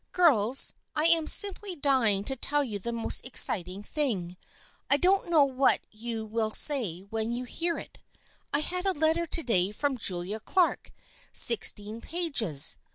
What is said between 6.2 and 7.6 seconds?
will say when you